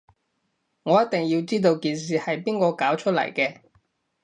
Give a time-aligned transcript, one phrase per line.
[0.81, 3.57] 我一定要知道件事係邊個搞出嚟嘅